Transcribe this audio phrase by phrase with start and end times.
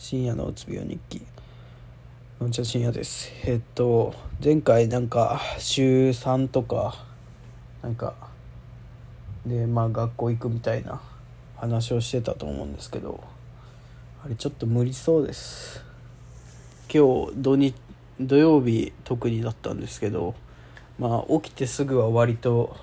[0.00, 1.26] 深夜のうつ病日記。
[2.38, 3.32] こんちは深夜です。
[3.44, 7.04] えっと前回なんか週3とか
[7.82, 8.14] なんか
[9.44, 11.00] でまあ学校行くみたいな
[11.56, 13.24] 話をしてたと思うんですけど
[14.24, 15.82] あれちょっと無理そうです。
[16.88, 17.74] 今日土日
[18.20, 20.36] 土曜日特にだったんですけど
[21.00, 22.76] まあ起きてすぐは割と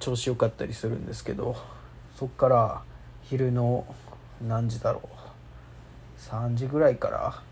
[0.00, 1.56] 調子良かったりするんですけど
[2.14, 2.82] そっから
[3.22, 3.86] 昼の
[4.46, 5.21] 何時だろう
[6.30, 7.42] 3時ぐらいから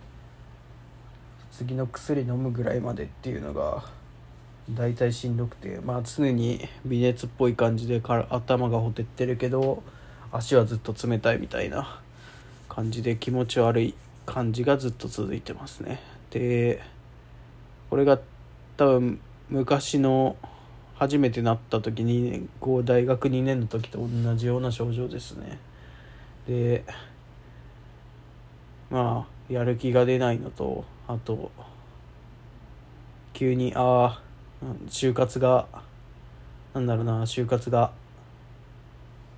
[1.50, 3.84] 次の薬飲むぐらいまでっていうのが
[4.70, 9.82] 大体しんどくてまあ常に微熱っぽい感じでから頭がほてってるけど
[10.32, 12.00] 足はずっと冷たいみたいな
[12.68, 13.94] 感じで気持ち悪い
[14.24, 16.00] 感じがずっと続いてますね。
[16.30, 16.80] で
[17.90, 18.20] これが
[18.76, 20.36] 多分昔の
[20.94, 25.58] 初めてなった時にこう大学2年の時と同じような症状ですね。
[26.46, 26.84] で
[28.90, 31.50] まあやる気が出ないのとあと
[33.32, 34.22] 急にああ
[34.88, 35.66] 就活が
[36.74, 37.92] なんだろうな就活が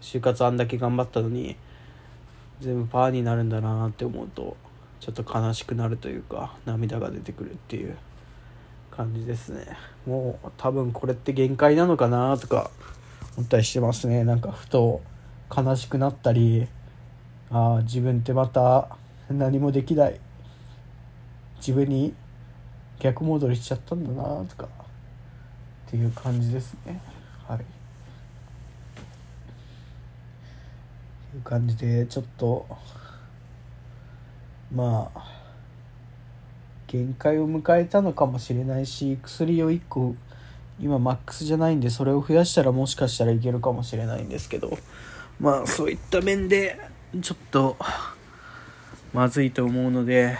[0.00, 1.56] 就活あんだけ頑張ったのに
[2.61, 4.56] 全部パーになるんだなって思うと
[5.00, 7.97] ちょっと悲しくなるというか涙が出てくるっていう
[8.91, 9.66] 感じですね。
[10.06, 12.70] もう多分これって限界なのかなとか
[13.37, 14.25] 思ったりしてますね。
[14.25, 15.00] なんかふと
[15.55, 16.69] 悲しくなったり
[17.50, 18.97] ああ自分ってまた
[19.33, 20.20] 何もできない。
[21.58, 22.14] 自分に
[22.98, 24.64] 逆戻りしちゃったんだなとか。
[24.66, 27.00] っていう感じですね。
[27.47, 27.83] はい。
[31.34, 32.66] いう感じでちょっと
[34.75, 35.25] まあ
[36.86, 40.14] 限界を迎えたのかもしれないし薬を1個
[40.80, 44.77] 今マックスじゃないんでそれを増やしたらもしかしたらいけるかもしれないんですけど。
[45.41, 46.78] まあそういった面で
[47.20, 47.77] ちょっと
[49.13, 50.39] まずいと思うので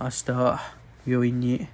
[0.00, 0.60] 明日
[1.06, 1.66] 病院に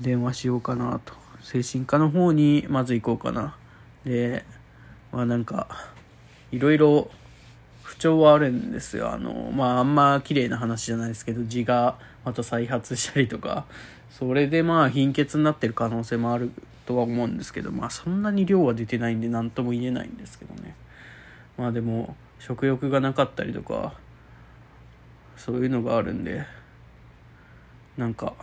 [0.00, 1.14] 電話しようかなと。
[1.42, 3.56] 精神科の方にまず行こうかな。
[4.04, 4.44] で
[5.12, 5.68] まあなんか
[6.52, 7.10] いろいろ
[7.82, 9.12] 不調はあるんですよ。
[9.12, 13.64] あのまああんま綺麗な話じゃないですけど痔がまた再発したりとか。
[14.10, 16.50] それでまあ貧血になってる可能性もある
[16.86, 20.74] とは思うんですけどまあそんなに量は出てないんで何とも言えないんですけどね。
[21.58, 23.94] まあでも食欲がなかったりとか
[25.36, 26.44] そういうのがあるんで
[27.96, 28.34] なんか、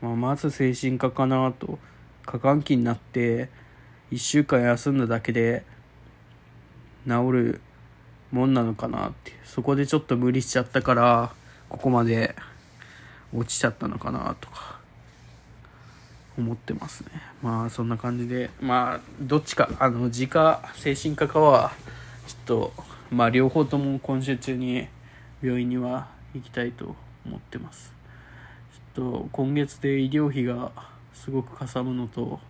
[0.00, 1.78] まあ、まず精神科かなと
[2.24, 3.48] 過換気になって
[4.12, 5.64] 1週間休んだだけで
[7.06, 7.60] 治る
[8.32, 11.32] もんなのかなってそこでちょっと無理しちゃったから
[11.68, 12.34] ここまで
[13.34, 14.80] 落ちちゃったのかなとか
[16.38, 17.10] 思ってますね。
[17.42, 21.72] まあそんな感じでまあどっちかあの自家精神科かは
[22.26, 22.72] ちょっと
[23.10, 24.88] まあ両方とも今週中に
[25.42, 27.94] 病院には行きたいと思ってます。
[28.94, 30.72] ちょっと今月で医療費が
[31.12, 32.40] すごくかさむのと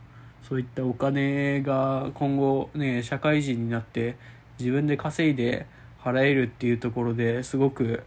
[0.42, 4.16] そういったお金が今後ね社会人になって
[4.58, 5.66] 自分で稼いで
[6.02, 8.04] 払えるっていうところですごく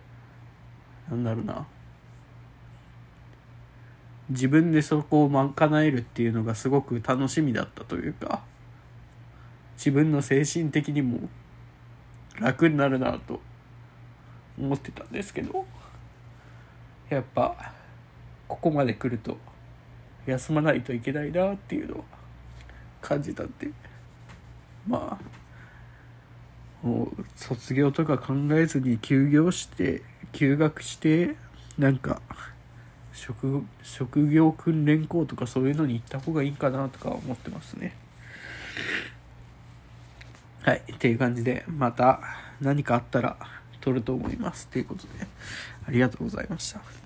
[1.09, 1.67] なんだろうな。
[4.29, 8.43] 自分でそこを賄えるっていうのがすごく楽しみだったというか
[9.75, 11.27] 自分の精神的にも
[12.39, 13.41] 楽になるなと
[14.59, 15.65] 思ってたんですけど
[17.09, 17.73] やっぱ
[18.47, 19.37] ここまで来ると
[20.25, 22.03] 休まないといけないなっていうのは
[23.01, 23.69] 感じたんで
[24.87, 25.17] ま
[26.83, 31.35] あもう卒業とか考えずに休業して休学して
[31.77, 32.21] なんか
[33.13, 37.93] 職職業訓練校とかそういうのに行った方がいいかなとか思ってますね。
[40.61, 42.21] はいっていう感じでまた
[42.61, 43.37] 何かあったら
[43.89, 44.67] 取ると思います。
[44.67, 45.27] ということで
[45.87, 46.81] ありがとうございました。